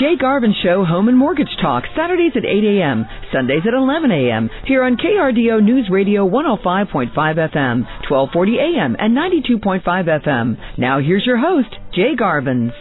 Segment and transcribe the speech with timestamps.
[0.00, 3.04] Jay Garvin Show Home and Mortgage Talk, Saturdays at 8 a.m.,
[3.34, 9.84] Sundays at 11 a.m., here on KRDO News Radio 105.5 FM, 1240 a.m., and 92.5
[10.24, 10.56] FM.
[10.78, 12.72] Now here's your host, Jay Garvins.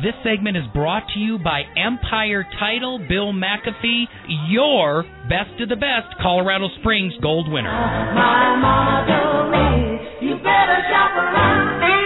[0.00, 4.04] This segment is brought to you by Empire Title, Bill McAfee,
[4.48, 7.72] your best of the best Colorado Springs gold winner.
[7.72, 11.99] My motto is, you better shop around.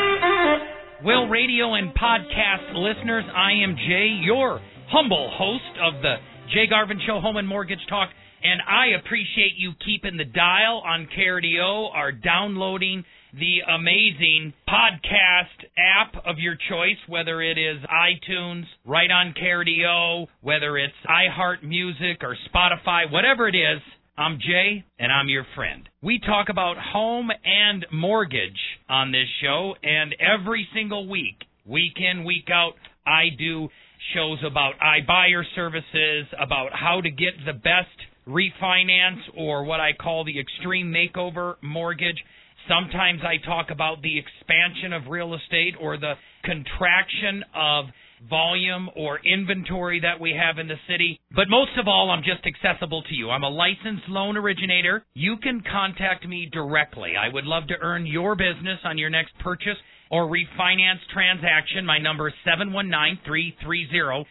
[1.05, 4.59] Well, radio and podcast listeners, I am Jay, your
[4.89, 6.15] humble host of the
[6.55, 8.09] Jay Garvin Show Home and Mortgage Talk,
[8.43, 13.05] and I appreciate you keeping the dial on KRDO, are downloading
[13.35, 20.79] the amazing podcast app of your choice, whether it is iTunes, right on KRDO, whether
[20.79, 23.83] it's iHeart Music or Spotify, whatever it is.
[24.17, 25.89] I'm Jay, and I'm your friend.
[26.01, 31.35] We talk about home and mortgage on this show, and every single week,
[31.67, 33.69] week in, week out, I do
[34.15, 37.91] shows about iBuyer services, about how to get the best
[38.29, 42.23] refinance or what I call the extreme makeover mortgage.
[42.69, 47.87] Sometimes I talk about the expansion of real estate or the contraction of
[48.29, 51.21] volume or inventory that we have in the city.
[51.35, 53.31] But most of all, I'm just accessible to you.
[53.31, 55.05] I'm a licensed loan originator.
[55.15, 57.15] You can contact me directly.
[57.17, 59.77] I would love to earn your business on your next purchase
[60.11, 61.85] or refinance transaction.
[61.85, 64.25] My number is 719-330-1457.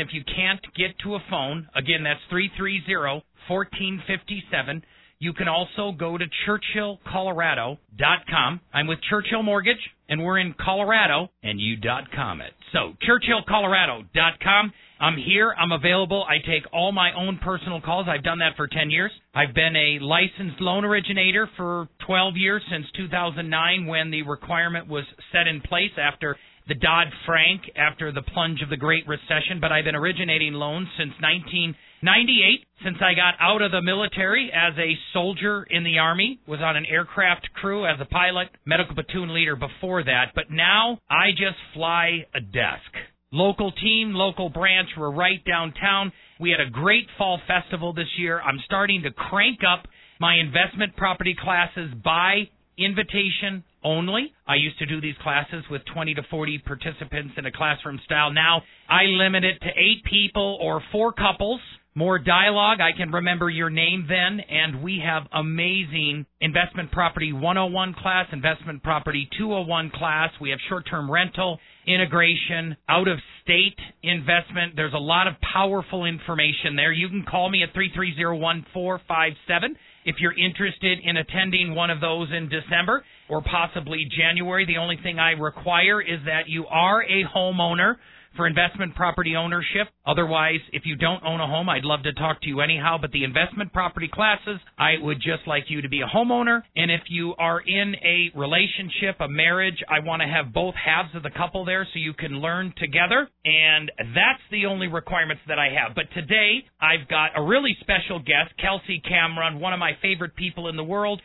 [0.00, 4.82] If you can't get to a phone, again, that's 330-1457.
[5.20, 8.60] You can also go to churchillcolorado.com.
[8.72, 12.52] I'm with Churchill Mortgage, and we're in Colorado, and you you.com it.
[12.72, 14.72] So, churchillcolorado.com.
[15.00, 15.52] I'm here.
[15.58, 16.24] I'm available.
[16.28, 18.06] I take all my own personal calls.
[18.08, 19.10] I've done that for 10 years.
[19.34, 25.04] I've been a licensed loan originator for 12 years since 2009 when the requirement was
[25.32, 26.36] set in place after
[26.68, 29.58] the Dodd Frank, after the plunge of the Great Recession.
[29.60, 34.52] But I've been originating loans since 19- 98, since I got out of the military
[34.54, 38.94] as a soldier in the Army, was on an aircraft crew as a pilot, medical
[38.94, 42.92] platoon leader before that, but now I just fly a desk.
[43.32, 46.12] Local team, local branch, we're right downtown.
[46.38, 48.40] We had a great fall festival this year.
[48.40, 49.86] I'm starting to crank up
[50.20, 52.48] my investment property classes by
[52.78, 54.32] invitation only.
[54.46, 58.32] I used to do these classes with 20 to 40 participants in a classroom style.
[58.32, 61.60] Now I limit it to eight people or four couples
[61.98, 62.78] more dialogue.
[62.80, 68.84] I can remember your name then, and we have amazing investment property 101 class, investment
[68.84, 70.30] property 201 class.
[70.40, 74.74] We have short term rental, integration, out of state investment.
[74.76, 76.92] There's a lot of powerful information there.
[76.92, 82.48] You can call me at 3301457 if you're interested in attending one of those in
[82.48, 84.66] December or possibly January.
[84.66, 87.96] The only thing I require is that you are a homeowner
[88.36, 89.88] for investment property ownership.
[90.06, 92.96] Otherwise, if you don't own a home, I'd love to talk to you anyhow.
[93.00, 96.62] But the investment property classes, I would just like you to be a homeowner.
[96.76, 101.14] And if you are in a relationship, a marriage, I want to have both halves
[101.14, 103.28] of the couple there so you can learn together.
[103.44, 105.94] And that's the only requirements that I have.
[105.94, 110.68] But today, I've got a really special guest, Kelsey Cameron, one of my favorite people
[110.68, 111.20] in the world.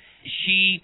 [0.45, 0.81] She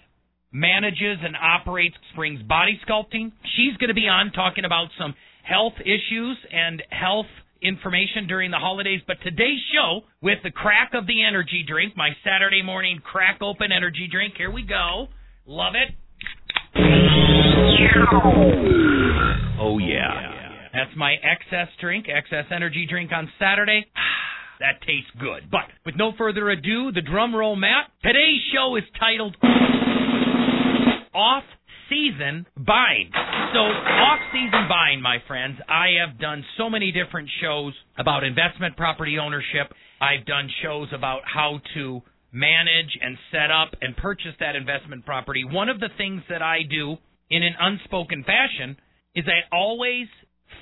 [0.52, 3.32] manages and operates Springs Body Sculpting.
[3.56, 5.14] She's going to be on talking about some
[5.50, 7.26] health issues and health
[7.60, 9.00] information during the holidays.
[9.06, 13.72] But today's show with the crack of the energy drink, my Saturday morning crack open
[13.72, 14.34] energy drink.
[14.38, 15.08] Here we go.
[15.46, 15.94] Love it.
[19.58, 20.68] Oh, yeah.
[20.72, 23.86] That's my excess drink, excess energy drink on Saturday.
[24.60, 25.50] that tastes good.
[25.50, 27.90] But with no further ado, the drum roll, Matt.
[28.02, 29.36] Today's show is titled
[31.12, 31.44] Off
[31.88, 33.10] season buying.
[33.52, 38.76] So, off season buying, my friends, I have done so many different shows about investment
[38.76, 39.74] property ownership.
[40.00, 42.00] I've done shows about how to
[42.30, 45.42] manage and set up and purchase that investment property.
[45.42, 46.96] One of the things that I do
[47.28, 48.76] in an unspoken fashion
[49.16, 50.06] is I always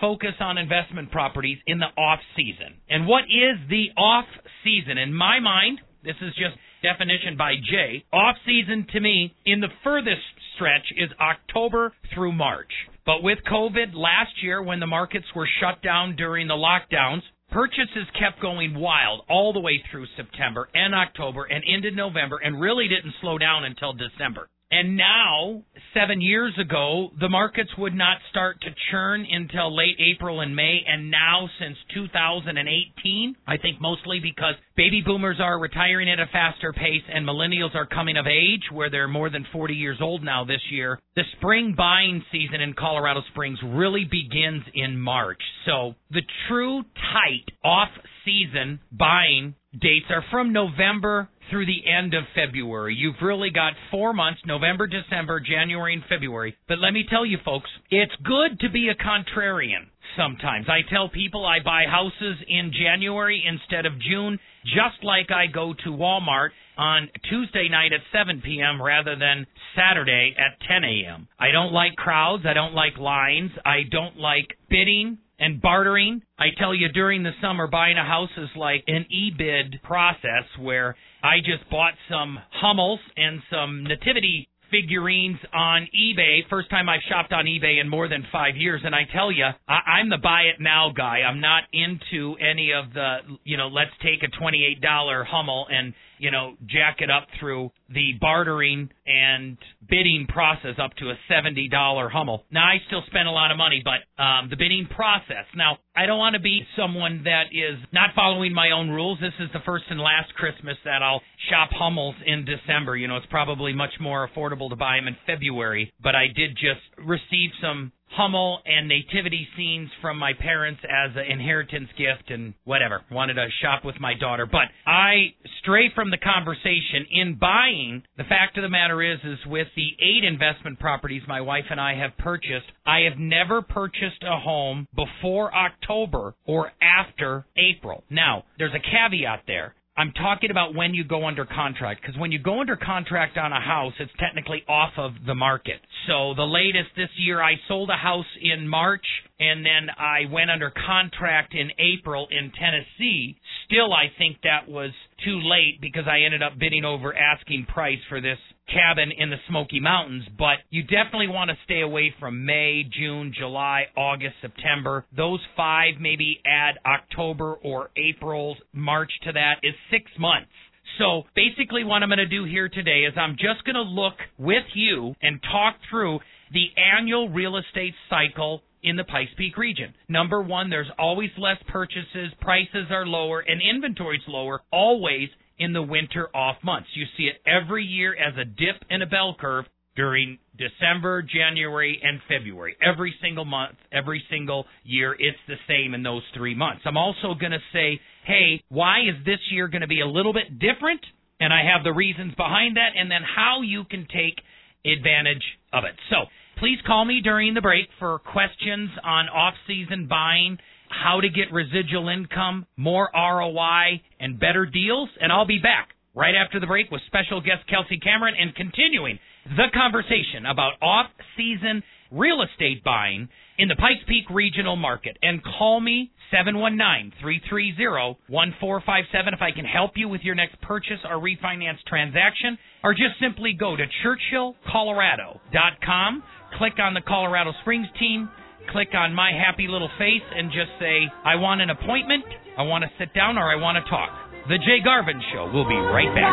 [0.01, 2.81] focus on investment properties in the off season.
[2.89, 4.27] And what is the off
[4.65, 4.97] season?
[4.97, 8.05] In my mind, this is just definition by Jay.
[8.15, 10.23] Off season to me, in the furthest
[10.59, 12.73] stretch, is October through March.
[13.07, 18.07] But with COVID last year, when the markets were shut down during the lockdowns, purchases
[18.19, 22.89] kept going wild all the way through September and October and into November and really
[22.89, 24.49] didn't slow down until December.
[24.71, 25.63] And now,
[25.95, 30.81] seven years ago, the markets would not start to churn until late April and May.
[30.87, 36.75] And now, since 2018, I think mostly because baby boomers are retiring at a faster
[36.75, 40.45] pace and millennials are coming of age where they're more than 40 years old now
[40.45, 45.41] this year, the spring buying season in Colorado Springs really begins in March.
[45.65, 46.83] So the true
[47.13, 47.89] tight off
[48.29, 52.95] season buying dates are from November through the end of February.
[52.95, 56.57] You've really got four months November, December, January, and February.
[56.69, 60.67] But let me tell you, folks, it's good to be a contrarian sometimes.
[60.69, 65.75] I tell people I buy houses in January instead of June, just like I go
[65.85, 68.81] to Walmart on Tuesday night at 7 p.m.
[68.83, 69.47] rather than
[69.77, 71.29] Saturday at 10 a.m.
[71.39, 72.45] I don't like crowds.
[72.47, 73.51] I don't like lines.
[73.65, 76.23] I don't like bidding and bartering.
[76.39, 80.97] I tell you, during the summer, buying a house is like an e-bid process where
[81.23, 86.41] I just bought some Hummels and some nativity figurines on eBay.
[86.51, 89.47] First time I've shopped on eBay in more than five years, and I tell you,
[89.67, 91.23] I- I'm the buy it now guy.
[91.23, 96.31] I'm not into any of the, you know, let's take a $28 Hummel and you
[96.31, 99.57] know, jack it up through the bartering and
[99.89, 102.45] bidding process up to a $70 Hummel.
[102.51, 105.47] Now, I still spend a lot of money, but um, the bidding process.
[105.57, 109.19] Now, I don't want to be someone that is not following my own rules.
[109.21, 112.97] This is the first and last Christmas that I'll shop Hummels in December.
[112.97, 116.53] You know, it's probably much more affordable to buy them in February, but I did
[116.53, 122.55] just receive some Hummel and nativity scenes from my parents as an inheritance gift and
[122.65, 123.03] whatever.
[123.11, 128.03] Wanted to shop with my daughter, but I stray from the conversation in buying.
[128.17, 131.81] The fact of the matter is, is with the eight investment properties my wife and
[131.81, 138.05] I have purchased, I have never purchased a home before October or after April.
[138.11, 139.75] Now, there's a caveat there.
[139.99, 143.53] I'm talking about when you go under contract because when you go under contract on
[143.53, 145.81] a house, it's technically off of the market.
[146.07, 149.05] So the latest this year, I sold a house in March
[149.41, 153.37] and then I went under contract in April in Tennessee.
[153.67, 154.93] Still, I think that was
[155.25, 159.37] too late because I ended up bidding over asking price for this cabin in the
[159.49, 165.05] Smoky Mountains, but you definitely want to stay away from May, June, July, August, September.
[165.17, 170.51] Those five, maybe add October or April, March to that is six months.
[170.99, 174.15] So basically, what I'm going to do here today is I'm just going to look
[174.39, 176.21] with you and talk through
[176.53, 179.95] the annual real estate cycle in the Pikes Peak region.
[180.09, 185.29] Number one, there's always less purchases, prices are lower, and inventory's lower, always
[185.59, 186.89] in the winter off months.
[186.95, 189.65] You see it every year as a dip in a bell curve
[189.97, 192.77] during December, January, and February.
[192.81, 196.83] Every single month, every single year, it's the same in those three months.
[196.85, 200.33] I'm also going to say, hey, why is this year going to be a little
[200.33, 201.01] bit different?
[201.41, 204.39] And I have the reasons behind that, and then how you can take
[204.87, 205.95] advantage of it.
[206.11, 210.59] So please call me during the break for questions on off season buying
[210.91, 215.09] how to get residual income, more ROI, and better deals.
[215.21, 219.19] And I'll be back right after the break with special guest Kelsey Cameron and continuing
[219.45, 221.07] the conversation about off
[221.37, 225.19] season real estate buying in the Pikes Peak regional market.
[225.23, 231.79] And call me 719-330-1457 if I can help you with your next purchase or refinance
[231.87, 232.59] transaction.
[232.83, 236.23] Or just simply go to churchillcolorado.com,
[236.57, 238.29] click on the Colorado Springs team,
[238.71, 242.25] click on my happy little face and just say, I want an appointment,
[242.57, 244.11] I want to sit down, or I want to talk.
[244.49, 245.51] The Jay Garvin Show.
[245.53, 246.33] We'll be right back.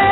[0.00, 0.09] The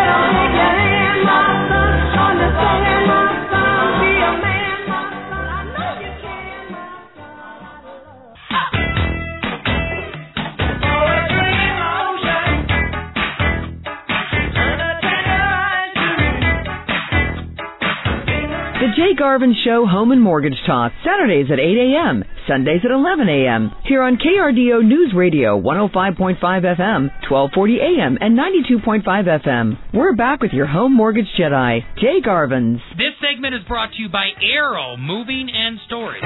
[18.99, 23.71] Jay Garvin Show Home and Mortgage Talk, Saturdays at 8 a.m., Sundays at 11 a.m.
[23.85, 29.05] Here on KRDO News Radio 105.5 FM, 1240 a.m., and 92.5
[29.47, 29.79] FM.
[29.95, 32.81] We're back with your home mortgage Jedi, Jay Garvins.
[32.97, 36.25] This segment is brought to you by Arrow Moving and Storage.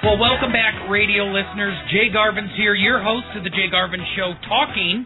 [0.00, 1.76] Well, welcome back, radio listeners.
[1.92, 5.04] Jay Garvin's here, your host of the Jay Garvin Show, talking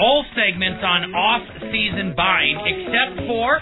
[0.00, 3.60] all segments on off-season buying, except for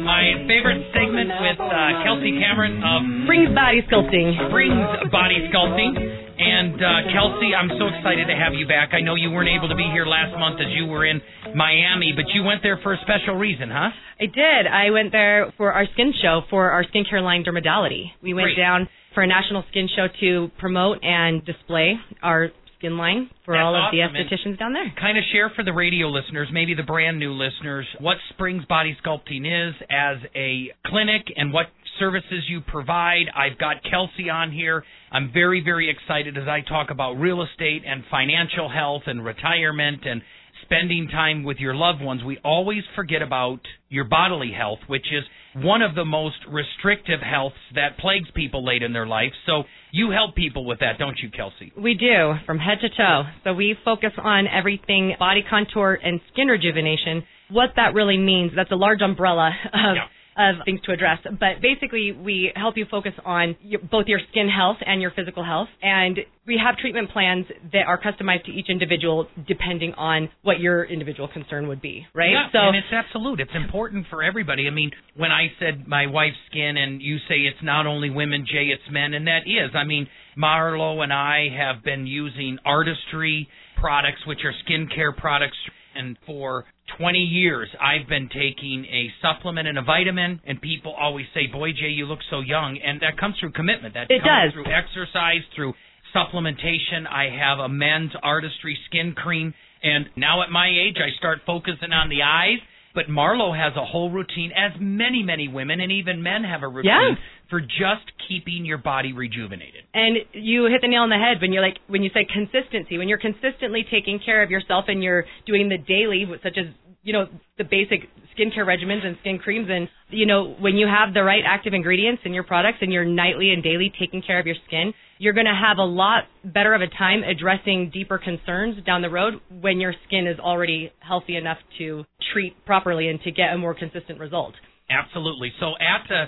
[0.00, 4.32] my favorite segment with uh, Kelsey Cameron of Springs Body Sculpting.
[4.48, 5.92] Springs Body Sculpting.
[6.40, 8.96] And uh, Kelsey, I'm so excited to have you back.
[8.96, 11.20] I know you weren't able to be here last month as you were in
[11.52, 13.92] Miami, but you went there for a special reason, huh?
[14.16, 14.64] I did.
[14.64, 18.16] I went there for our skin show for our skincare line Dermodality.
[18.22, 18.56] We went Great.
[18.56, 23.64] down for a national skin show to promote and display our skin line for That's
[23.64, 24.14] all of the awesome.
[24.14, 24.92] And- estheticians down there.
[24.96, 28.96] Kind of share for the radio listeners, maybe the brand new listeners, what Springs Body
[29.04, 31.66] Sculpting is as a clinic and what
[31.98, 33.24] services you provide.
[33.34, 34.84] I've got Kelsey on here.
[35.10, 40.02] I'm very, very excited as I talk about real estate and financial health and retirement
[40.06, 40.22] and
[40.62, 42.22] spending time with your loved ones.
[42.22, 43.58] We always forget about
[43.88, 45.24] your bodily health, which is
[45.62, 49.32] one of the most restrictive healths that plagues people late in their life.
[49.46, 51.72] So you help people with that, don't you, Kelsey?
[51.76, 53.22] We do, from head to toe.
[53.44, 57.24] So we focus on everything body contour and skin rejuvenation.
[57.50, 59.96] What that really means, that's a large umbrella of,
[60.38, 61.18] of things to address.
[61.24, 65.44] But basically, we help you focus on your, both your skin health and your physical
[65.44, 65.68] health.
[65.82, 70.84] And we have treatment plans that are customized to each individual depending on what your
[70.84, 72.30] individual concern would be, right?
[72.30, 73.40] Yeah, so and it's absolute.
[73.40, 74.66] It's important for everybody.
[74.66, 78.46] I mean, when I said my wife's skin, and you say it's not only women,
[78.46, 79.72] Jay, it's men, and that is.
[79.74, 80.06] I mean,
[80.38, 85.56] Marlo and I have been using Artistry products, which are skincare products,
[85.98, 86.64] and for
[86.96, 91.72] 20 years I've been taking a supplement and a vitamin, and people always say, "Boy,
[91.72, 93.94] Jay, you look so young," and that comes through commitment.
[93.94, 94.52] That It comes does.
[94.54, 95.74] through exercise, through
[96.14, 97.06] supplementation.
[97.10, 99.52] I have a men's artistry skin cream,
[99.82, 102.60] and now at my age, I start focusing on the eyes.
[102.98, 106.68] But Marlo has a whole routine, as many, many women and even men have a
[106.68, 107.14] routine Yeah.
[107.48, 109.84] for just keeping your body rejuvenated.
[109.94, 112.98] And you hit the nail on the head when you're like when you say consistency.
[112.98, 116.66] When you're consistently taking care of yourself and you're doing the daily, such as
[117.04, 121.14] you know the basic skincare regimens and skin creams, and you know when you have
[121.14, 124.46] the right active ingredients in your products and you're nightly and daily taking care of
[124.46, 128.82] your skin, you're going to have a lot better of a time addressing deeper concerns
[128.84, 133.30] down the road when your skin is already healthy enough to treat properly and to
[133.30, 134.54] get a more consistent result.
[134.90, 135.52] Absolutely.
[135.60, 136.24] So at the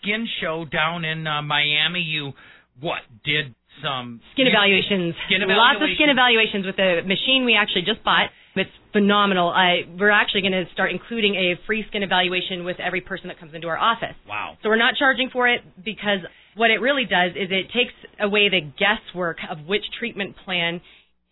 [0.00, 2.32] skin show down in uh, Miami, you
[2.80, 5.14] what did some skin evaluations.
[5.26, 6.66] Skin Lots of skin evaluations.
[6.66, 8.30] evaluations with the machine we actually just bought.
[8.56, 9.48] It's phenomenal.
[9.50, 13.38] I, we're actually going to start including a free skin evaluation with every person that
[13.38, 14.14] comes into our office.
[14.28, 14.58] Wow.
[14.62, 16.22] So we're not charging for it because
[16.56, 20.80] what it really does is it takes away the guesswork of which treatment plan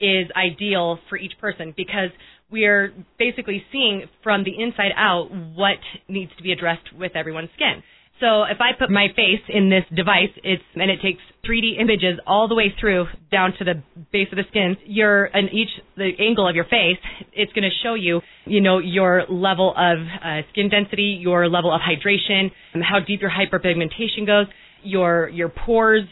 [0.00, 2.11] is ideal for each person because
[2.50, 7.50] we are basically seeing from the inside out what needs to be addressed with everyone's
[7.55, 7.83] skin.
[8.21, 12.21] So if I put my face in this device, it's and it takes 3D images
[12.25, 14.76] all the way through down to the base of the skin.
[14.85, 17.02] Your and each the angle of your face,
[17.33, 21.75] it's going to show you, you know, your level of uh, skin density, your level
[21.75, 22.52] of hydration,
[22.83, 24.47] how deep your hyperpigmentation goes
[24.83, 26.05] your your pores,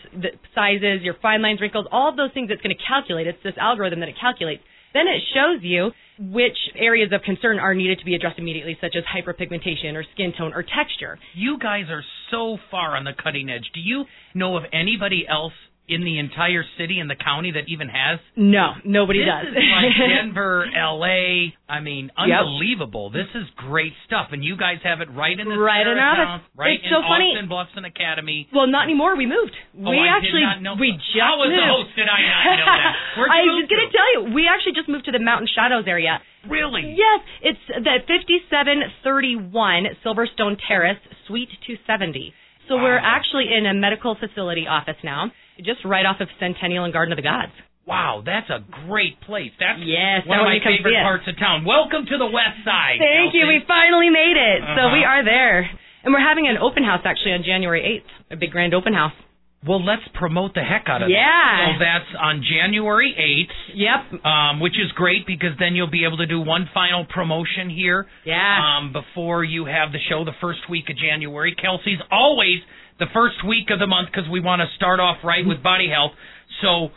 [0.55, 3.27] sizes, your fine lines, wrinkles, all of those things it's going to calculate.
[3.27, 4.62] It's this algorithm that it calculates.
[4.93, 8.95] Then it shows you which areas of concern are needed to be addressed immediately, such
[8.97, 11.19] as hyperpigmentation or skin tone or texture.
[11.35, 13.71] You guys are so far on the cutting edge.
[13.73, 15.53] Do you know of anybody else
[15.89, 18.21] in the entire city and the county that even has?
[18.37, 19.51] No, nobody this does.
[19.51, 21.53] is like Denver, L.A.
[21.69, 23.11] I mean, unbelievable.
[23.11, 26.17] This is great stuff, and you guys have it right in the Right in our
[26.17, 27.35] town, right It's in so funny.
[27.35, 28.47] Austin Bluffs on Academy.
[28.55, 29.17] well, not anymore.
[29.17, 29.55] We moved.
[29.83, 30.75] Oh, we I actually did not know.
[30.79, 31.91] we just How was the moved.
[31.91, 32.93] host did I not know that?
[33.35, 33.91] I was going to?
[33.91, 34.21] to tell you.
[34.35, 36.23] We actually just moved to the Mountain Shadows area.
[36.49, 36.95] Really?
[36.97, 42.33] Yes, it's the 5731 Silverstone Terrace, Suite 270.
[42.69, 45.33] So we're actually in a medical facility office now,
[45.64, 47.52] just right off of Centennial and Garden of the Gods.
[47.87, 49.50] Wow, that's a great place.
[49.59, 51.64] That's Yes, one that of my favorite parts of town.
[51.64, 52.99] Welcome to the West Side.
[53.00, 53.47] Thank you.
[53.49, 54.61] We finally made it.
[54.62, 54.95] So Uh-huh.
[54.95, 55.69] we are there.
[56.05, 59.12] And we're having an open house actually on January 8th, a big grand open house.
[59.67, 61.12] Well, let's promote the heck out of it.
[61.12, 61.21] Yeah.
[61.21, 61.73] that.
[61.75, 64.25] So that's on January 8th, Yep.
[64.25, 68.07] um, which is great because then you'll be able to do one final promotion here
[68.25, 68.76] Yeah.
[68.79, 71.52] um, before you have the show the first week of January.
[71.55, 72.62] Kelsey's always
[73.00, 75.88] the first week of the month because we want to start off right with body
[75.90, 76.12] health.
[76.62, 76.90] So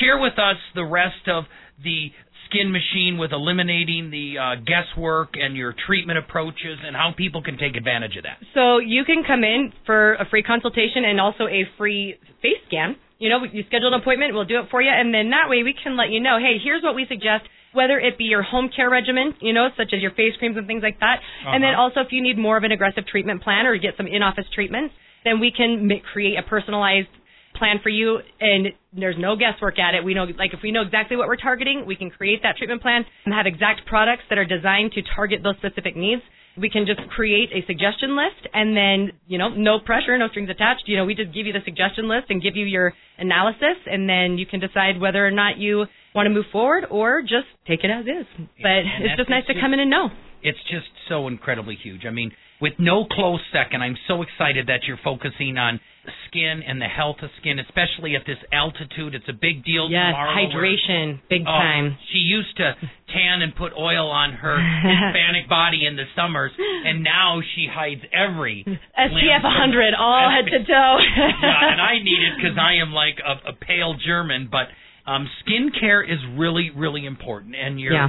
[0.00, 1.44] share with us the rest of
[1.82, 2.10] the
[2.46, 7.56] skin machine with eliminating the uh, guesswork and your treatment approaches and how people can
[7.56, 8.38] take advantage of that.
[8.54, 12.96] So you can come in for a free consultation and also a free face scan.
[13.18, 15.62] You know, you schedule an appointment, we'll do it for you, and then that way
[15.62, 18.68] we can let you know, hey, here's what we suggest, whether it be your home
[18.74, 21.72] care regimen, you know, such as your face creams and things like that, and then
[21.74, 21.82] Uh-huh.
[21.82, 24.94] also if you need more of an aggressive treatment plan or get some in-office treatments,
[25.24, 27.08] then we can ma- create a personalized
[27.56, 30.02] plan for you and there's no guesswork at it.
[30.04, 32.82] We know like if we know exactly what we're targeting, we can create that treatment
[32.82, 36.22] plan and have exact products that are designed to target those specific needs.
[36.56, 40.50] we can just create a suggestion list and then, you know, no pressure, no strings
[40.50, 40.82] attached.
[40.86, 44.08] You know, we just give you the suggestion list and give you your analysis and
[44.08, 47.82] then you can decide whether or not you want to move forward or just take
[47.84, 48.26] it as is.
[48.62, 50.08] But And it's just nice to come in and know.
[50.44, 52.04] It's just so incredibly huge.
[52.06, 55.80] I mean, with no close second, I'm so excited that you're focusing on
[56.28, 59.14] skin and the health of skin, especially at this altitude.
[59.14, 60.36] It's a big deal Yes, tomorrow.
[60.36, 61.96] Hydration, big Oh, time.
[62.12, 62.74] She used to
[63.08, 68.02] tan and put oil on her Hispanic body in the summers, and now she hides
[68.12, 70.98] every SPF limb 100, all head to toe.
[71.42, 74.48] yeah, and I need it because I am like a, a pale German.
[74.52, 74.68] But
[75.10, 78.08] um, skin care is really, really important, and your Yeah.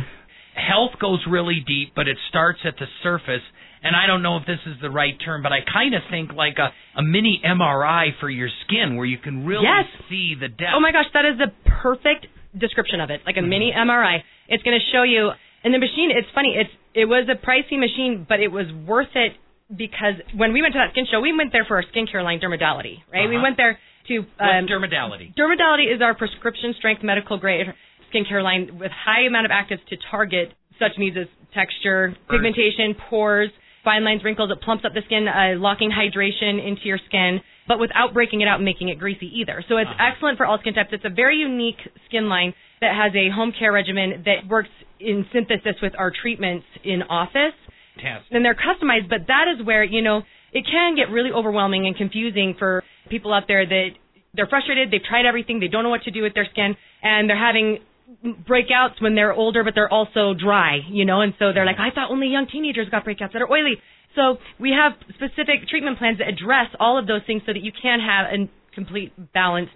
[0.55, 3.43] Health goes really deep, but it starts at the surface.
[3.83, 6.33] And I don't know if this is the right term, but I kind of think
[6.33, 9.85] like a, a mini MRI for your skin, where you can really Yes.
[10.09, 10.73] see the depth.
[10.73, 12.25] Oh my gosh, that is the perfect
[12.57, 13.21] description of it.
[13.27, 14.23] Like a mini MRI.
[14.47, 15.29] It's going to show you.
[15.63, 16.55] And the machine, it's funny.
[16.57, 19.33] It's it was a pricey machine, but it was worth it
[19.69, 22.39] because when we went to that skin show, we went there for our skincare line,
[22.39, 23.03] Dermadality.
[23.11, 23.27] Right?
[23.27, 23.43] We Uh-huh.
[23.43, 24.19] went there to.
[24.21, 25.33] What's Um, dermadality?
[25.35, 27.67] Dermadality is our prescription strength medical grade
[28.15, 33.49] skincare line with high amount of actives to target such needs as texture, pigmentation, pores,
[33.83, 34.51] fine lines, wrinkles.
[34.51, 38.47] It plumps up the skin, uh, locking hydration into your skin, but without breaking it
[38.47, 39.63] out and making it greasy either.
[39.69, 40.07] So it's Uh-huh.
[40.11, 40.91] excellent for all skin types.
[40.91, 44.69] It's a very unique skin line that has a home care regimen that works
[44.99, 47.53] in synthesis with our treatments in office
[47.95, 48.33] Fantastic.
[48.33, 51.95] and they're customized, but that is where, you know, it can get really overwhelming and
[51.95, 53.89] confusing for people out there that
[54.33, 57.29] they're frustrated, they've tried everything, they don't know what to do with their skin, and
[57.29, 57.79] they're having
[58.23, 61.89] breakouts when they're older, but they're also dry, you know, and so they're like, I
[61.93, 63.75] thought only young teenagers got breakouts that are oily.
[64.15, 67.71] So we have specific treatment plans that address all of those things so that you
[67.71, 69.75] can have a complete balanced,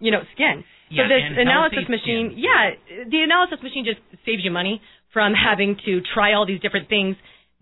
[0.00, 0.64] you know, skin.
[0.90, 2.44] Yeah, so this analysis machine, skin.
[2.44, 4.80] yeah, the analysis machine just saves you money
[5.12, 7.16] from having to try all these different things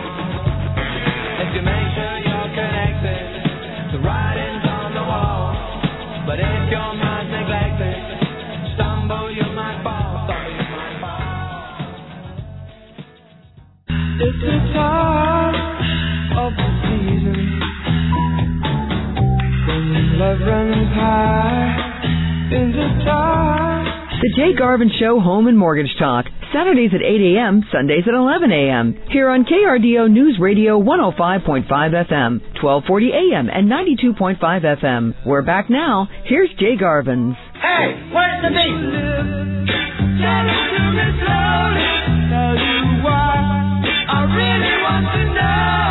[1.44, 2.56] if you make sure you're
[3.92, 5.52] the writing's on the wall.
[6.26, 8.00] But if your mind's neglected,
[8.76, 9.84] stumble you might
[10.24, 11.52] stumble you might fall.
[14.24, 15.60] It's the time
[16.40, 17.60] of the season
[19.68, 19.84] when
[20.16, 21.76] love runs high
[22.56, 23.84] in the dark.
[24.22, 26.26] The Jay Garvin Show Home and Mortgage Talk.
[26.54, 28.98] Saturdays at 8 a.m., Sundays at 11 a.m.
[29.12, 33.48] Here on KRDO News Radio 105.5 FM, 1240 a.m.
[33.48, 35.16] and 92.5 FM.
[35.26, 36.08] We're back now.
[36.26, 37.36] Here's Jay Garvin's.
[37.56, 38.78] Hey, where's the beat?
[40.20, 41.88] Tell it to me slowly.
[42.28, 43.32] Tell you why
[44.12, 45.88] I really want to know.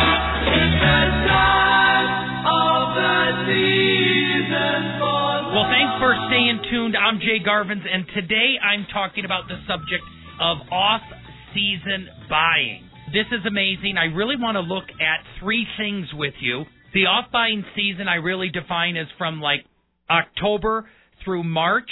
[0.61, 2.09] It's the time
[2.45, 3.17] of the
[3.49, 6.93] season for Well, thanks for staying tuned.
[6.95, 10.05] I'm Jay Garvins, and today I'm talking about the subject
[10.41, 11.01] of off
[11.53, 12.89] season buying.
[13.13, 13.95] This is amazing.
[13.97, 16.63] I really want to look at three things with you.
[16.93, 19.65] The off buying season I really define as from like
[20.09, 20.89] October
[21.23, 21.89] through March,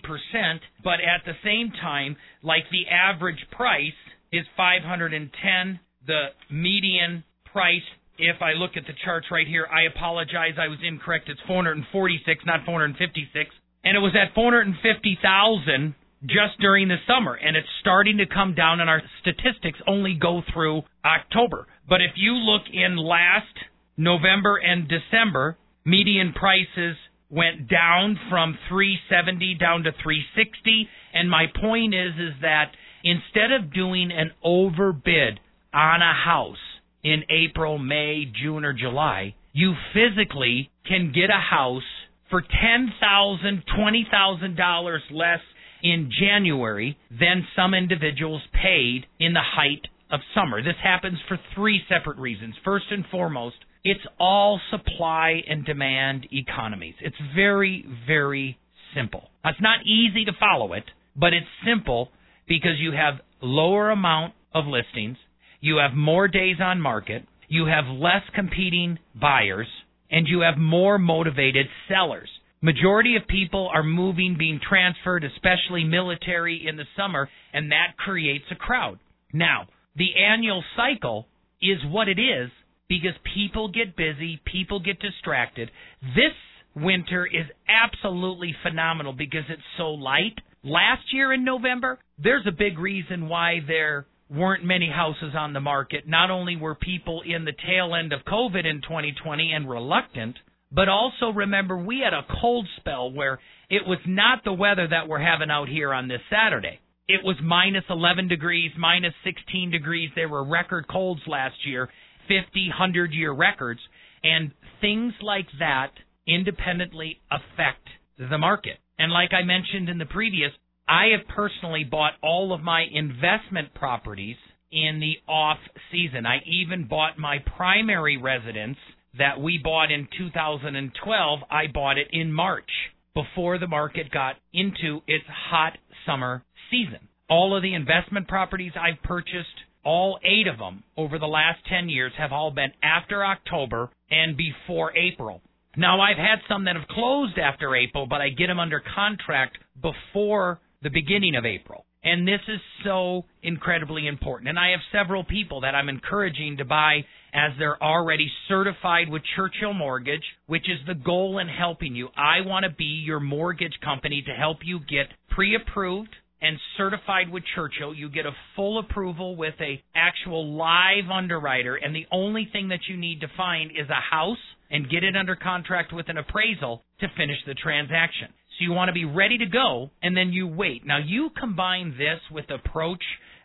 [0.83, 3.91] but at the same time, like the average price
[4.31, 7.81] is 510, the median price
[8.17, 11.29] if I look at the charts right here, I apologize, I was incorrect.
[11.29, 13.49] It's 446, not 456.
[13.83, 18.79] And it was at 450,000 just during the summer, and it's starting to come down,
[18.79, 21.67] and our statistics only go through October.
[21.89, 23.51] But if you look in last
[23.97, 26.95] November and December, median prices
[27.33, 32.71] went down from 370 down to 360 and my point is is that
[33.03, 35.39] instead of doing an overbid
[35.73, 36.57] on a house
[37.03, 41.83] in April, May, June or July, you physically can get a house
[42.29, 45.39] for $10,000, $20,000 less
[45.83, 50.63] in January than some individuals paid in the height of summer.
[50.63, 52.55] This happens for three separate reasons.
[52.63, 56.95] First and foremost, it's all supply and demand economies.
[57.01, 58.57] It's very, very
[58.95, 59.29] simple.
[59.43, 62.09] It's not easy to follow it, but it's simple
[62.47, 65.17] because you have lower amount of listings,
[65.59, 69.67] you have more days on market, you have less competing buyers,
[70.09, 72.29] and you have more motivated sellers.
[72.61, 78.45] Majority of people are moving, being transferred, especially military in the summer, and that creates
[78.51, 78.99] a crowd.
[79.33, 79.67] Now,
[79.97, 81.27] the annual cycle
[81.61, 82.49] is what it is
[82.93, 85.71] because people get busy, people get distracted.
[86.01, 86.35] This
[86.75, 90.37] winter is absolutely phenomenal because it's so light.
[90.63, 95.59] Last year in November, there's a big reason why there weren't many houses on the
[95.59, 96.07] market.
[96.07, 100.35] Not only were people in the tail end of COVID in 2020 and reluctant,
[100.71, 105.07] but also remember we had a cold spell where it was not the weather that
[105.07, 106.79] we're having out here on this Saturday.
[107.07, 110.09] It was minus 11 degrees, minus 16 degrees.
[110.15, 111.89] There were record colds last year,
[112.27, 113.79] 50, 100 year records.
[114.23, 115.91] And things like that
[116.27, 118.77] independently affect the market.
[118.97, 120.51] And like I mentioned in the previous,
[120.87, 124.37] I have personally bought all of my investment properties
[124.71, 125.59] in the off
[125.91, 126.25] season.
[126.25, 128.77] I even bought my primary residence
[129.17, 131.39] that we bought in 2012.
[131.49, 132.69] I bought it in March
[133.13, 137.07] before the market got into its hot summer season.
[137.29, 141.89] All of the investment properties I've purchased, all eight of them over the last 10
[141.89, 145.41] years, have all been after October and before April.
[145.75, 149.57] Now, I've had some that have closed after April, but I get them under contract
[149.81, 151.85] before the beginning of April.
[152.03, 154.49] And this is so incredibly important.
[154.49, 159.23] And I have several people that I'm encouraging to buy as they're already certified with
[159.35, 162.09] Churchill Mortgage, which is the goal in helping you.
[162.15, 167.41] I want to be your mortgage company to help you get pre-approved and certified with
[167.55, 167.95] Churchill.
[167.95, 172.81] You get a full approval with a actual live underwriter and the only thing that
[172.89, 174.37] you need to find is a house
[174.69, 178.27] and get it under contract with an appraisal to finish the transaction.
[178.27, 180.85] So you want to be ready to go and then you wait.
[180.85, 183.03] Now you combine this with approach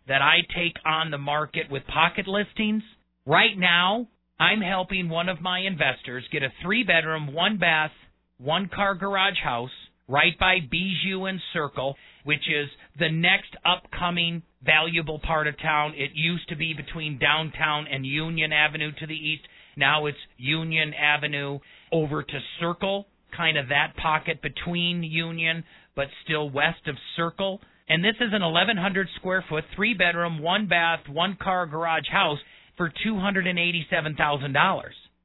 [0.08, 2.82] that I take on the market with pocket listings.
[3.26, 4.08] Right now,
[4.40, 7.92] I'm helping one of my investors get a three bedroom, one bath,
[8.38, 9.70] one car garage house
[10.08, 11.94] right by Bijou and Circle,
[12.28, 15.94] which is the next upcoming valuable part of town.
[15.96, 19.44] It used to be between downtown and Union Avenue to the east.
[19.78, 21.58] Now it's Union Avenue
[21.90, 25.64] over to Circle, kind of that pocket between Union,
[25.96, 27.62] but still west of Circle.
[27.88, 32.40] And this is an 1,100 square foot, three bedroom, one bath, one car garage house
[32.76, 34.82] for $287,000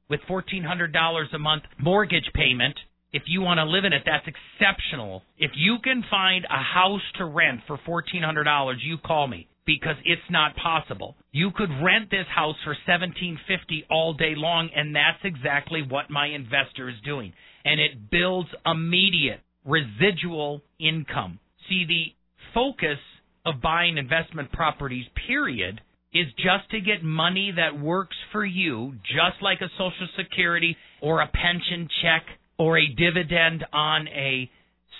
[0.08, 2.78] with $1,400 a month mortgage payment.
[3.14, 5.22] If you want to live in it, that's exceptional.
[5.38, 10.28] If you can find a house to rent for $1,400, you call me because it's
[10.30, 11.14] not possible.
[11.30, 16.26] You could rent this house for 1750 all day long and that's exactly what my
[16.26, 17.32] investor is doing.
[17.64, 21.38] And it builds immediate residual income.
[21.68, 22.06] See the
[22.52, 22.98] focus
[23.46, 25.80] of buying investment properties period
[26.12, 31.20] is just to get money that works for you, just like a Social Security or
[31.20, 32.24] a pension check
[32.58, 34.50] or a dividend on a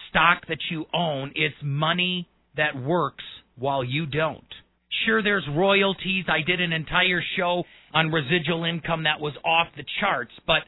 [0.09, 1.33] stock that you own.
[1.35, 3.25] It's money that works
[3.57, 4.45] while you don't.
[5.07, 6.25] Sure, there's royalties.
[6.29, 10.63] I did an entire show on residual income that was off the charts, but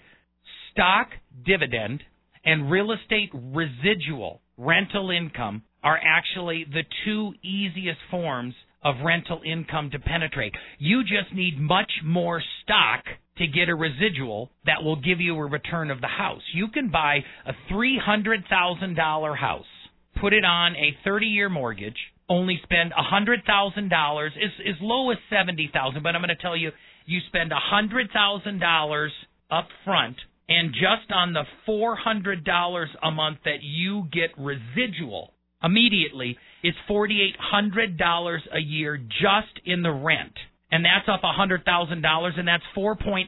[0.72, 1.08] stock
[1.44, 2.02] dividend
[2.44, 9.90] and real estate residual rental income are actually the two easiest forms of rental income
[9.90, 10.52] to penetrate.
[10.78, 13.04] You just need much more stock
[13.38, 16.42] to get a residual that will give you a return of the house.
[16.54, 19.64] You can buy a $300,000 house,
[20.20, 24.32] put it on a 30-year mortgage, only spend $100,000 as
[24.66, 26.70] as low as 70,000, but I'm going to tell you
[27.04, 29.08] you spend $100,000
[29.50, 30.16] up front
[30.48, 38.60] and just on the $400 a month that you get residual immediately is $4,800 a
[38.60, 40.34] year just in the rent.
[40.70, 43.26] And that's up $100,000 and that's 4.8%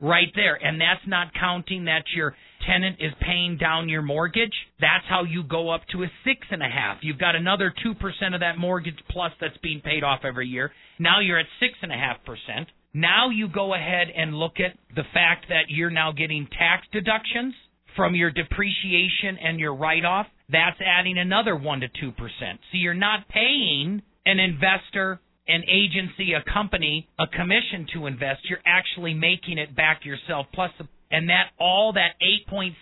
[0.00, 0.54] right there.
[0.54, 2.34] And that's not counting that your
[2.66, 4.54] tenant is paying down your mortgage.
[4.80, 6.98] That's how you go up to a six and a half.
[7.02, 10.72] You've got another 2% of that mortgage plus that's being paid off every year.
[10.98, 12.68] Now you're at six and a half percent.
[12.94, 17.54] Now you go ahead and look at the fact that you're now getting tax deductions
[17.96, 20.26] from your depreciation and your write off.
[20.50, 22.12] That's adding another 1 to 2%.
[22.18, 28.40] So you're not paying an investor, an agency, a company, a commission to invest.
[28.48, 30.46] You're actually making it back yourself.
[30.54, 30.70] Plus,
[31.10, 32.14] and that all that
[32.50, 32.72] 8.6%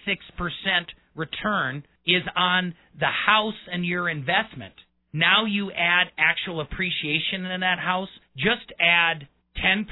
[1.14, 4.74] return is on the house and your investment.
[5.12, 8.08] Now you add actual appreciation in that house.
[8.36, 9.28] Just add
[9.62, 9.86] 10%.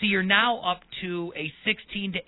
[0.00, 2.18] So you're now up to a 16 to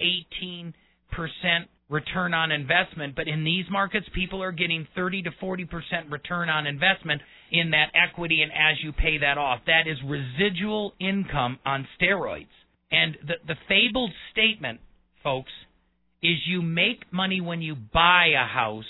[0.42, 0.74] 18
[1.12, 3.14] percent return on investment.
[3.14, 7.20] But in these markets, people are getting 30 to 40 percent return on investment
[7.50, 12.46] in that equity, and as you pay that off, that is residual income on steroids.
[12.90, 14.80] And the the fabled statement,
[15.22, 15.52] folks,
[16.22, 18.84] is you make money when you buy a house,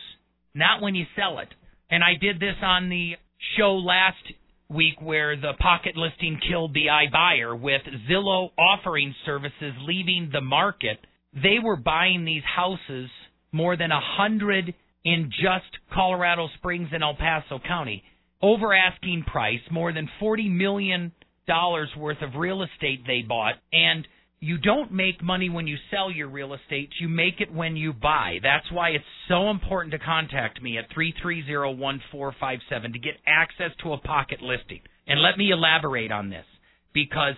[0.55, 1.49] not when you sell it.
[1.91, 3.15] And I did this on the
[3.57, 4.23] show last
[4.69, 10.99] week where the pocket listing killed the iBuyer with Zillow offering services leaving the market.
[11.35, 13.11] They were buying these houses
[13.53, 18.03] more than a hundred in just Colorado Springs and El Paso County.
[18.43, 21.13] Over asking price, more than forty million
[21.47, 24.07] dollars worth of real estate they bought and
[24.43, 26.89] you don't make money when you sell your real estate.
[26.99, 28.39] You make it when you buy.
[28.43, 33.99] That's why it's so important to contact me at 330-1457 to get access to a
[33.99, 34.81] pocket listing.
[35.07, 36.47] And let me elaborate on this
[36.95, 37.35] because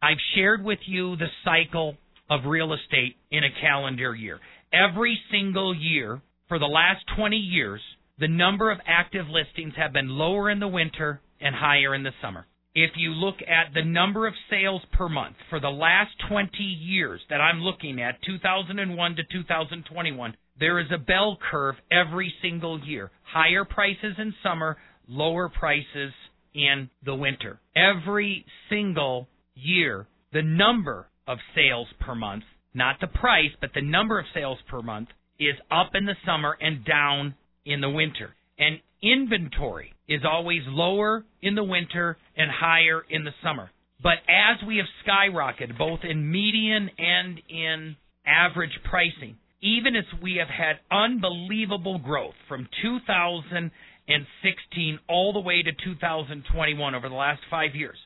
[0.00, 1.96] I've shared with you the cycle
[2.30, 4.40] of real estate in a calendar year.
[4.72, 7.82] Every single year for the last 20 years,
[8.18, 12.12] the number of active listings have been lower in the winter and higher in the
[12.20, 16.62] summer if you look at the number of sales per month for the last 20
[16.62, 22.80] years that I'm looking at, 2001 to 2021, there is a bell curve every single
[22.84, 23.10] year.
[23.24, 24.76] Higher prices in summer,
[25.08, 26.12] lower prices
[26.54, 27.58] in the winter.
[27.74, 34.20] Every single year, the number of sales per month, not the price, but the number
[34.20, 35.08] of sales per month,
[35.40, 37.34] is up in the summer and down
[37.68, 38.34] in the winter.
[38.58, 43.70] And inventory is always lower in the winter and higher in the summer.
[44.02, 50.36] But as we have skyrocketed, both in median and in average pricing, even as we
[50.36, 57.74] have had unbelievable growth from 2016 all the way to 2021 over the last five
[57.74, 57.96] years,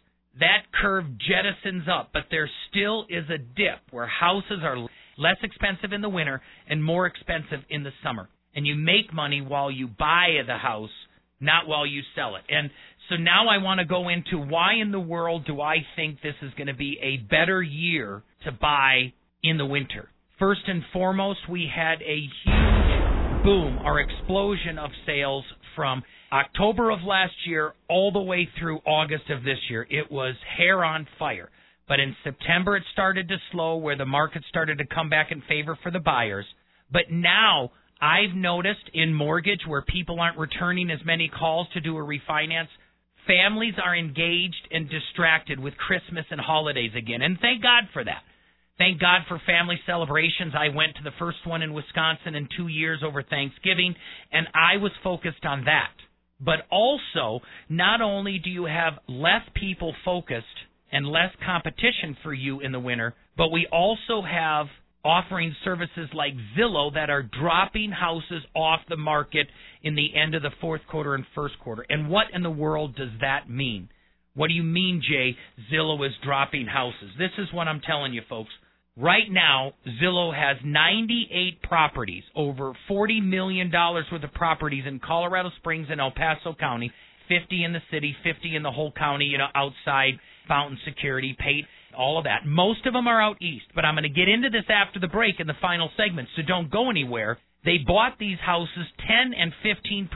[0.40, 4.78] that curve jettisons up, but there still is a dip where houses are
[5.18, 8.30] less expensive in the winter and more expensive in the summer.
[8.54, 10.90] And you make money while you buy the house
[11.42, 12.42] not while you sell it.
[12.48, 12.70] And
[13.08, 16.36] so now I want to go into why in the world do I think this
[16.40, 19.12] is going to be a better year to buy
[19.42, 20.08] in the winter.
[20.38, 27.00] First and foremost, we had a huge boom or explosion of sales from October of
[27.02, 29.86] last year all the way through August of this year.
[29.90, 31.50] It was hair on fire.
[31.88, 35.42] But in September, it started to slow where the market started to come back in
[35.48, 36.46] favor for the buyers.
[36.90, 41.96] But now I've noticed in mortgage where people aren't returning as many calls to do
[41.96, 42.66] a refinance,
[43.28, 47.22] families are engaged and distracted with Christmas and holidays again.
[47.22, 48.22] And thank God for that.
[48.76, 50.52] Thank God for family celebrations.
[50.58, 53.94] I went to the first one in Wisconsin in two years over Thanksgiving,
[54.32, 55.92] and I was focused on that.
[56.40, 60.46] But also, not only do you have less people focused
[60.90, 64.66] and less competition for you in the winter, but we also have
[65.04, 69.48] offering services like Zillow that are dropping houses off the market
[69.82, 71.84] in the end of the fourth quarter and first quarter.
[71.88, 73.88] And what in the world does that mean?
[74.34, 75.36] What do you mean, Jay?
[75.72, 77.10] Zillow is dropping houses.
[77.18, 78.50] This is what I'm telling you, folks.
[78.96, 85.86] Right now, Zillow has 98 properties, over $40 million worth of properties in Colorado Springs
[85.90, 86.92] and El Paso County,
[87.28, 91.64] 50 in the city, 50 in the whole county, you know, outside, fountain security, paid,
[91.94, 92.46] all of that.
[92.46, 95.08] Most of them are out east, but I'm going to get into this after the
[95.08, 97.38] break in the final segment, so don't go anywhere.
[97.64, 100.08] They bought these houses 10 and 15%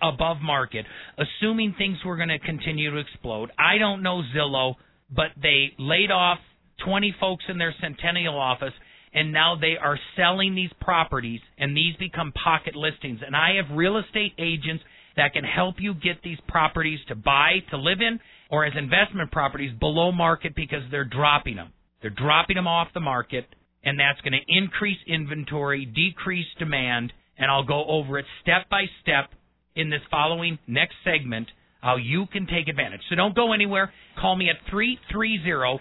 [0.00, 0.86] above market,
[1.18, 3.50] assuming things were going to continue to explode.
[3.58, 4.74] I don't know Zillow,
[5.10, 6.38] but they laid off
[6.84, 8.72] 20 folks in their centennial office
[9.14, 13.76] and now they are selling these properties and these become pocket listings and I have
[13.76, 14.82] real estate agents
[15.16, 18.18] that can help you get these properties to buy to live in
[18.52, 21.72] or as investment properties below market because they're dropping them.
[22.02, 23.46] They're dropping them off the market
[23.82, 28.84] and that's going to increase inventory, decrease demand, and I'll go over it step by
[29.02, 29.30] step
[29.74, 31.48] in this following next segment
[31.80, 33.00] how you can take advantage.
[33.10, 33.92] So don't go anywhere.
[34.20, 35.80] Call me at 330-1457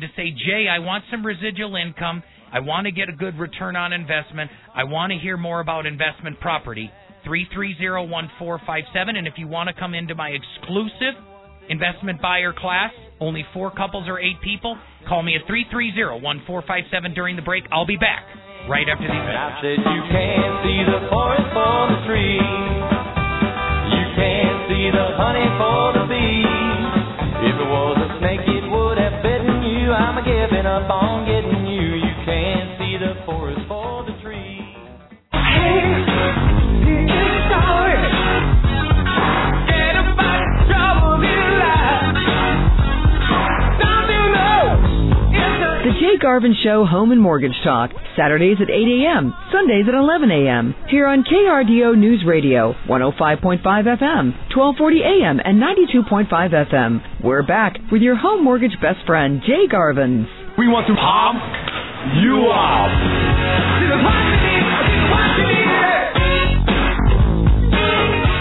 [0.00, 2.24] to say, "Jay, I want some residual income.
[2.50, 4.50] I want to get a good return on investment.
[4.74, 6.90] I want to hear more about investment property."
[7.26, 11.14] 330-1457 and if you want to come into my exclusive
[11.68, 14.78] investment buyer class, only 4 couples or 8 people,
[15.08, 17.64] call me at 330-1457 during the break.
[17.70, 18.24] I'll be back
[18.68, 19.60] right after these I messages.
[19.62, 22.40] said you can't see the forest for the trees.
[23.92, 26.88] You can't see the honey for the bees.
[27.38, 29.92] If it was a snake, it would have bitten you.
[29.92, 31.77] I'm giving up on getting you.
[46.08, 50.74] Jay Garvin Show Home and Mortgage Talk, Saturdays at 8 a.m., Sundays at 11 a.m.
[50.88, 56.32] Here on KRDO News Radio, 105.5 FM, 1240 a.m., and 92.5
[56.72, 57.22] FM.
[57.22, 60.24] We're back with your home mortgage best friend, Jay Garvin.
[60.56, 61.44] We want to pump
[62.24, 62.88] you up.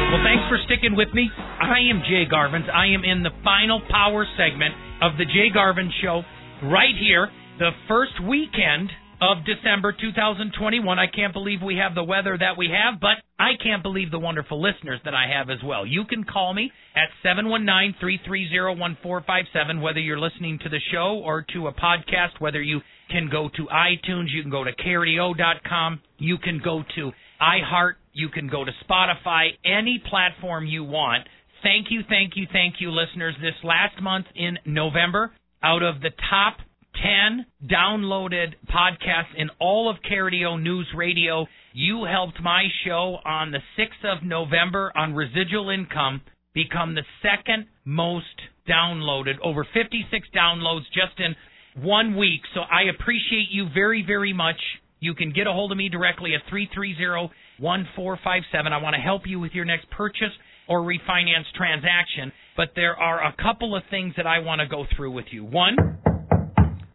[0.08, 1.28] Well, thanks for sticking with me.
[1.36, 2.72] I am Jay Garvins.
[2.72, 6.24] I am in the final power segment of the Jay Garvin Show
[6.64, 8.90] right here, the first weekend
[9.20, 11.00] of December 2021.
[11.00, 14.20] I can't believe we have the weather that we have, but I can't believe the
[14.20, 15.84] wonderful listeners that I have as well.
[15.86, 21.74] You can call me at 719-330-1457 whether you're listening to the show or to a
[21.74, 26.84] podcast, whether you can go to iTunes, you can go to KRDO.com, you can go
[26.96, 31.28] to iHeart, you can go to Spotify, any platform you want.
[31.64, 33.34] Thank you, thank you, thank you, listeners.
[33.42, 35.32] This last month in November,
[35.64, 36.58] out of the top
[37.04, 43.60] 10 downloaded podcasts in all of KRDO News Radio, you helped my show on the
[43.78, 46.22] 6th of November on residual income
[46.54, 48.26] become the second most
[48.68, 51.36] downloaded, over 56 downloads just in
[51.84, 52.42] one week.
[52.54, 54.60] So I appreciate you very, very much.
[55.00, 58.74] You can get a hold of me directly at 330 1457.
[58.74, 60.34] I want to help you with your next purchase
[60.68, 64.86] or refinance transaction, but there are a couple of things that I want to go
[64.96, 65.46] through with you.
[65.46, 66.00] One,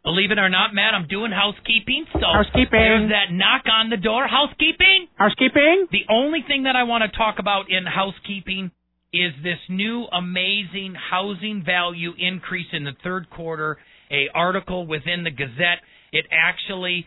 [0.04, 2.06] believe it or not, Matt, I'm doing housekeeping.
[2.12, 2.68] So Housekeeping.
[2.70, 4.26] there's that knock on the door.
[4.26, 5.08] Housekeeping?
[5.16, 5.86] Housekeeping?
[5.90, 8.70] The only thing that I want to talk about in housekeeping
[9.12, 13.78] is this new amazing housing value increase in the third quarter.
[14.10, 15.80] A article within the Gazette.
[16.12, 17.06] It actually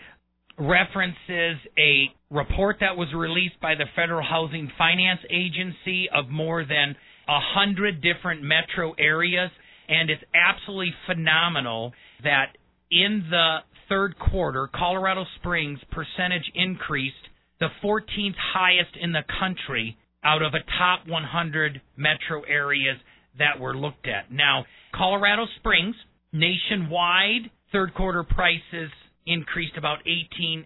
[0.58, 6.96] references a report that was released by the Federal Housing Finance Agency of more than
[7.28, 9.52] a hundred different metro areas,
[9.90, 12.58] and it's absolutely phenomenal that
[12.92, 13.58] in the
[13.90, 17.16] third quarter, Colorado Springs percentage increased
[17.60, 22.98] the 14th highest in the country out of a top 100 metro areas
[23.38, 24.32] that were looked at.
[24.32, 25.96] Now, Colorado Springs
[26.34, 28.90] nationwide third quarter prices
[29.26, 30.66] increased about 18.5%.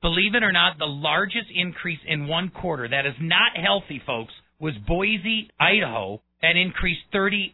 [0.00, 4.32] Believe it or not, the largest increase in one quarter that is not healthy, folks,
[4.60, 7.50] was Boise, Idaho, that increased 37%.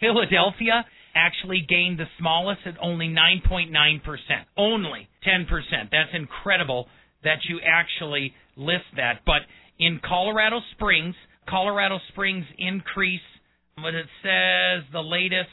[0.00, 4.00] Philadelphia actually gained the smallest at only 9.9%.
[4.56, 5.46] Only 10%.
[5.90, 6.86] That's incredible
[7.24, 9.20] that you actually list that.
[9.26, 9.42] But
[9.78, 11.14] in Colorado Springs,
[11.48, 13.20] Colorado Springs increase,
[13.78, 15.48] what it says, the latest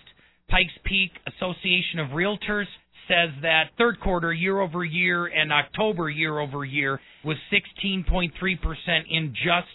[0.50, 2.68] Pikes Peak Association of Realtors
[3.08, 8.32] says that third quarter year over year and October year over year was 16.3%
[9.10, 9.68] in just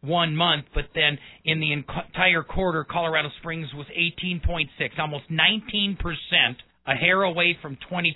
[0.00, 4.68] one month, but then in the entire quarter, Colorado Springs was 18.6,
[4.98, 5.96] almost 19%,
[6.86, 8.12] a hair away from 20%.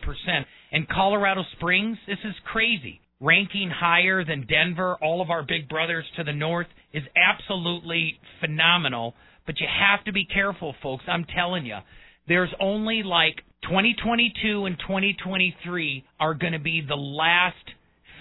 [0.70, 3.00] And Colorado Springs, this is crazy.
[3.22, 9.14] ranking higher than Denver, all of our big brothers to the north, is absolutely phenomenal.
[9.46, 11.04] But you have to be careful, folks.
[11.06, 11.78] I'm telling you,
[12.26, 17.56] there's only like 2022 and 2023 are going to be the last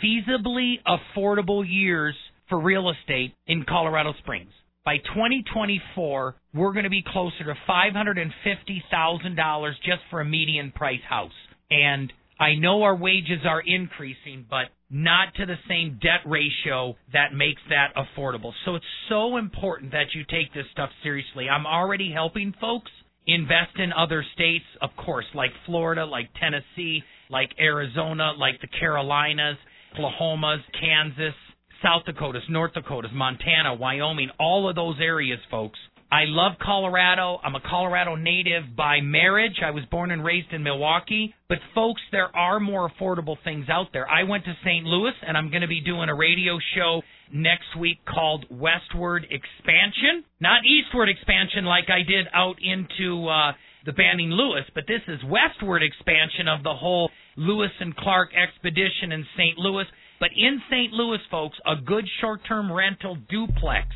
[0.03, 2.15] feasibly affordable years
[2.51, 4.51] for real estate in Colorado Springs.
[4.83, 11.31] By 2024, we're going to be closer to $550,000 just for a median price house.
[11.69, 17.33] And I know our wages are increasing, but not to the same debt ratio that
[17.33, 18.51] makes that affordable.
[18.65, 21.47] So it's so important that you take this stuff seriously.
[21.47, 22.91] I'm already helping folks
[23.27, 29.55] invest in other states, of course, like Florida, like Tennessee, like Arizona, like the Carolinas,
[29.95, 31.35] Oklahomas, Kansas,
[31.83, 35.79] South Dakotas, North Dakotas, Montana, Wyoming, all of those areas, folks.
[36.11, 37.39] I love Colorado.
[37.41, 39.61] I'm a Colorado native by marriage.
[39.65, 41.33] I was born and raised in Milwaukee.
[41.47, 44.09] But, folks, there are more affordable things out there.
[44.09, 44.85] I went to St.
[44.85, 47.01] Louis, and I'm going to be doing a radio show
[47.33, 50.25] next week called Westward Expansion.
[50.41, 53.53] Not Eastward Expansion like I did out into uh,
[53.85, 59.13] the Banning Lewis, but this is Westward Expansion of the whole Lewis and Clark expedition
[59.13, 59.57] in St.
[59.57, 59.85] Louis.
[60.21, 60.93] But in St.
[60.93, 63.87] Louis, folks, a good short term rental duplex,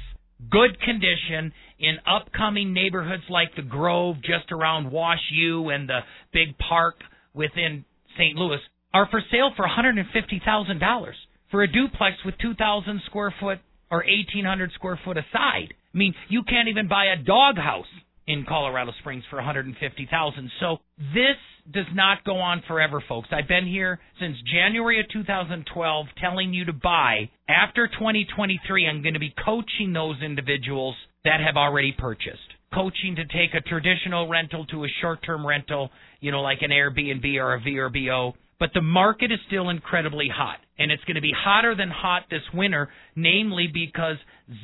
[0.49, 5.99] good condition in upcoming neighborhoods like the Grove, just around Wash U, and the
[6.33, 6.95] big park
[7.35, 7.85] within
[8.17, 8.35] St.
[8.35, 8.57] Louis,
[8.91, 11.11] are for sale for $150,000
[11.51, 13.59] for a duplex with 2,000 square foot
[13.91, 15.75] or 1,800 square foot aside.
[15.93, 17.85] I mean, you can't even buy a doghouse
[18.27, 20.51] in Colorado Springs for 150,000.
[20.59, 21.37] So this
[21.71, 23.29] does not go on forever, folks.
[23.31, 27.29] I've been here since January of 2012 telling you to buy.
[27.49, 32.53] After 2023, I'm going to be coaching those individuals that have already purchased.
[32.73, 37.25] Coaching to take a traditional rental to a short-term rental, you know, like an Airbnb
[37.37, 38.33] or a VRBO.
[38.59, 42.23] But the market is still incredibly hot, and it's going to be hotter than hot
[42.29, 44.17] this winter, namely because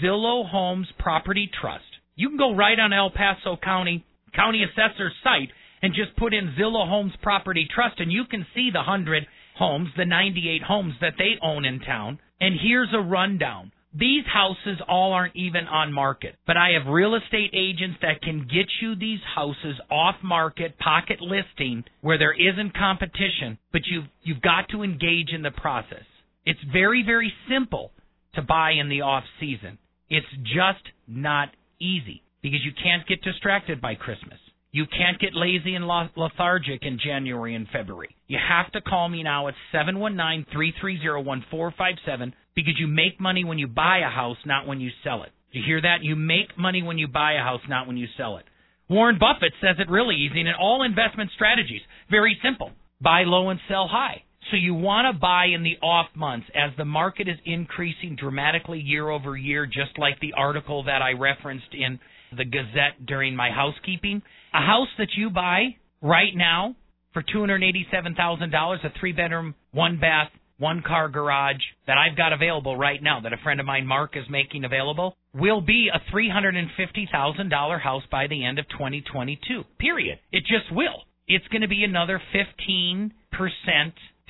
[0.03, 1.83] Zillow Homes Property Trust.
[2.21, 4.05] You can go right on El Paso County
[4.35, 5.49] County Assessor's site
[5.81, 9.25] and just put in Zillow Homes Property Trust, and you can see the 100
[9.57, 12.19] homes, the 98 homes that they own in town.
[12.39, 13.71] And here's a rundown.
[13.91, 18.41] These houses all aren't even on market, but I have real estate agents that can
[18.41, 24.43] get you these houses off market, pocket listing, where there isn't competition, but you've, you've
[24.43, 26.05] got to engage in the process.
[26.45, 27.89] It's very, very simple
[28.35, 29.79] to buy in the off season.
[30.07, 31.49] It's just not
[31.81, 34.39] easy because you can't get distracted by Christmas.
[34.71, 38.15] You can't get lazy and lethargic in January and February.
[38.27, 43.99] You have to call me now at 719-330-1457 because you make money when you buy
[43.99, 45.31] a house, not when you sell it.
[45.51, 46.03] You hear that?
[46.03, 48.45] You make money when you buy a house, not when you sell it.
[48.89, 51.81] Warren Buffett says it really easy in all investment strategies.
[52.09, 52.71] Very simple.
[53.01, 54.23] Buy low and sell high.
[54.49, 58.79] So you want to buy in the off months as the market is increasing dramatically
[58.79, 61.99] year over year, just like the article that I referenced in
[62.35, 64.21] the Gazette during my housekeeping.
[64.53, 66.75] A house that you buy right now
[67.13, 73.01] for $287,000, a three bedroom, one bath, one car garage that I've got available right
[73.01, 78.03] now that a friend of mine, Mark, is making available, will be a $350,000 house
[78.11, 79.63] by the end of 2022.
[79.79, 80.19] Period.
[80.31, 81.03] It just will.
[81.27, 83.11] It's going to be another 15%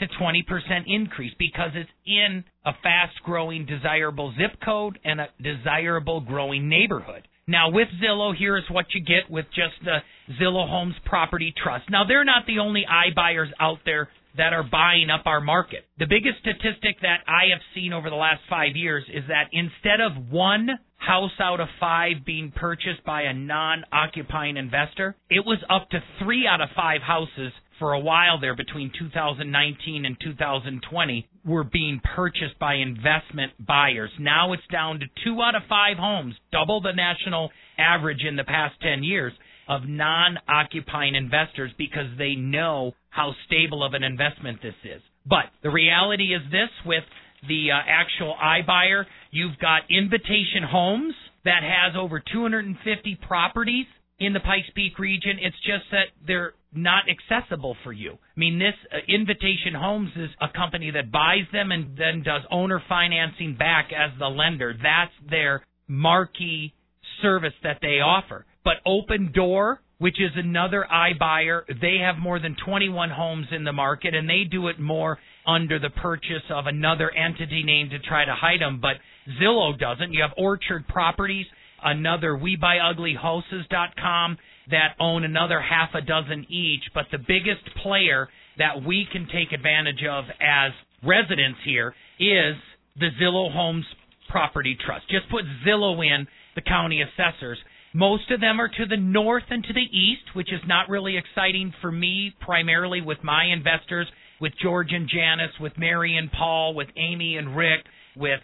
[0.01, 0.43] to 20%
[0.87, 7.27] increase because it's in a fast growing, desirable zip code and a desirable growing neighborhood.
[7.47, 9.97] Now, with Zillow, here is what you get with just the
[10.39, 11.85] Zillow Homes Property Trust.
[11.89, 15.85] Now, they're not the only iBuyers out there that are buying up our market.
[15.99, 19.99] The biggest statistic that I have seen over the last five years is that instead
[19.99, 25.59] of one house out of five being purchased by a non occupying investor, it was
[25.69, 27.51] up to three out of five houses
[27.81, 34.11] for a while there between 2019 and 2020 were being purchased by investment buyers.
[34.19, 38.43] Now it's down to two out of five homes, double the national average in the
[38.43, 39.33] past 10 years
[39.67, 45.01] of non occupying investors because they know how stable of an investment this is.
[45.25, 47.03] But the reality is this with
[47.47, 51.15] the uh, actual iBuyer, you've got Invitation Homes
[51.45, 53.87] that has over 250 properties
[54.21, 55.37] in the Pikes Peak region.
[55.41, 58.13] It's just that they're not accessible for you.
[58.13, 62.43] I mean, this uh, Invitation Homes is a company that buys them and then does
[62.51, 64.73] owner financing back as the lender.
[64.81, 66.73] That's their marquee
[67.21, 68.45] service that they offer.
[68.63, 74.13] But Opendoor, which is another iBuyer, they have more than 21 homes in the market
[74.13, 75.17] and they do it more
[75.47, 78.79] under the purchase of another entity name to try to hide them.
[78.79, 78.97] But
[79.41, 80.13] Zillow doesn't.
[80.13, 81.47] You have Orchard Properties,
[81.83, 84.37] another WeBuyUglyHouses.com
[84.69, 86.83] that own another half a dozen each.
[86.93, 90.71] But the biggest player that we can take advantage of as
[91.03, 92.55] residents here is
[92.99, 93.85] the Zillow Homes
[94.29, 95.09] Property Trust.
[95.09, 97.57] Just put Zillow in the county assessors.
[97.93, 101.17] Most of them are to the north and to the east, which is not really
[101.17, 104.07] exciting for me, primarily with my investors,
[104.39, 108.39] with George and Janice, with Mary and Paul, with Amy and Rick, with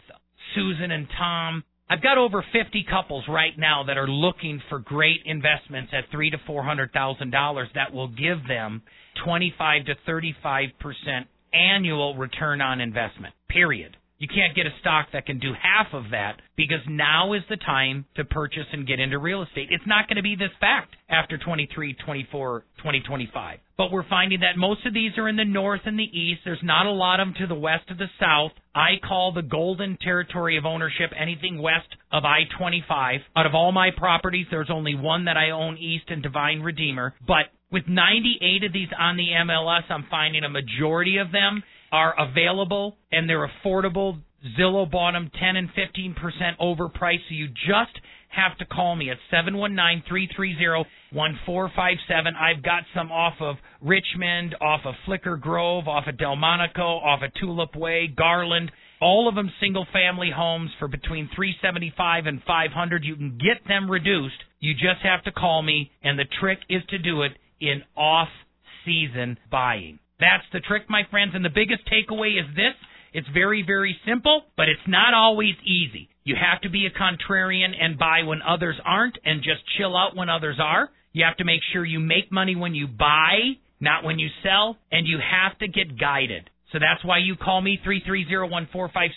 [0.54, 1.64] Susan and Tom.
[1.90, 6.30] I've got over 50 couples right now that are looking for great investments at three
[6.30, 8.82] to four hundred thousand dollars that will give them
[9.24, 13.34] 25 to 35 percent annual return on investment.
[13.50, 13.96] Period.
[14.20, 17.58] You can't get a stock that can do half of that because now is the
[17.58, 19.68] time to purchase and get into real estate.
[19.70, 23.60] It's not going to be this fact after 23, 24, 2025.
[23.78, 26.42] But we're finding that most of these are in the north and the east.
[26.44, 28.54] There's not a lot of them to the west or the south.
[28.74, 33.20] I call the golden territory of ownership anything west of I-25.
[33.36, 37.14] Out of all my properties, there's only one that I own east and Divine Redeemer.
[37.28, 41.62] But with 98 of these on the MLS, I'm finding a majority of them
[41.92, 44.22] are available and they're affordable.
[44.60, 46.16] Zillow bought them 10 and 15%
[46.62, 50.86] overpriced, so you just have to call me at 719-330-1457.
[52.40, 57.34] I've got some off of Richmond, off of Flicker Grove, off of Delmonico, off of
[57.40, 63.04] Tulip Way, Garland, all of them single family homes for between 375 and 500.
[63.04, 64.44] You can get them reduced.
[64.60, 68.30] You just have to call me and the trick is to do it in off
[68.86, 70.00] season buying.
[70.20, 71.32] That's the trick, my friends.
[71.36, 72.74] And the biggest takeaway is this
[73.14, 76.10] it's very, very simple, but it's not always easy.
[76.24, 80.16] You have to be a contrarian and buy when others aren't and just chill out
[80.16, 80.90] when others are.
[81.14, 84.78] You have to make sure you make money when you buy, not when you sell,
[84.92, 86.50] and you have to get guided.
[86.74, 89.10] So that's why you call me 330-1457.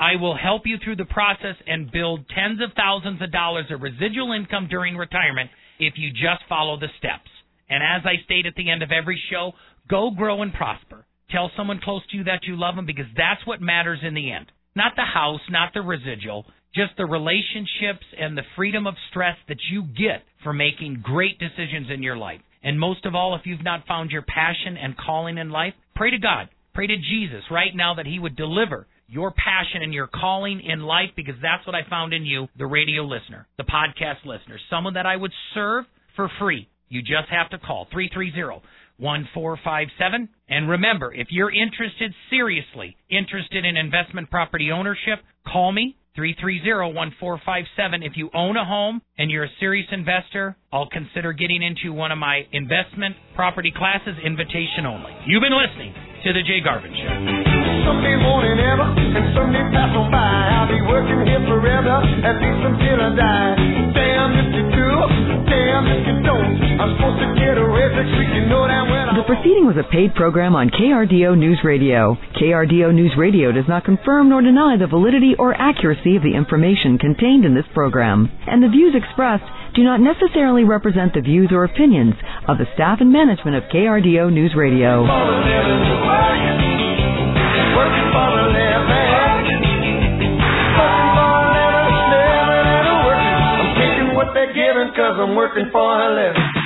[0.00, 3.82] I will help you through the process and build tens of thousands of dollars of
[3.82, 7.30] residual income during retirement if you just follow the steps.
[7.70, 9.52] And as I state at the end of every show,
[9.88, 11.06] go grow and prosper.
[11.30, 14.32] Tell someone close to you that you love them because that's what matters in the
[14.32, 14.50] end.
[14.74, 19.58] Not the house, not the residual, just the relationships and the freedom of stress that
[19.70, 22.40] you get for making great decisions in your life.
[22.62, 26.10] And most of all, if you've not found your passion and calling in life, pray
[26.10, 26.48] to God.
[26.74, 30.80] Pray to Jesus right now that He would deliver your passion and your calling in
[30.80, 34.94] life because that's what I found in you, the radio listener, the podcast listener, someone
[34.94, 36.68] that I would serve for free.
[36.88, 38.62] You just have to call 330
[38.98, 40.28] 1457.
[40.48, 45.96] And remember, if you're interested, seriously interested in investment property ownership, call me.
[46.18, 48.02] 330-1457.
[48.02, 52.10] If you own a home and you're a serious investor, I'll consider getting into one
[52.10, 55.14] of my investment property classes, invitation only.
[55.26, 57.14] You've been listening to the Jay Garvin Show.
[58.18, 60.18] Morning ever, and pass on by.
[60.18, 63.54] I'll be working here forever, at least until I die.
[63.94, 64.57] Damn
[69.18, 72.16] The proceeding was a paid program on KRDO News Radio.
[72.40, 76.98] KRDO News Radio does not confirm nor deny the validity or accuracy of the information
[76.98, 79.44] contained in this program, and the views expressed
[79.74, 82.14] do not necessarily represent the views or opinions
[82.48, 85.04] of the staff and management of KRDO News Radio.
[94.98, 96.57] Cause I'm working for a living.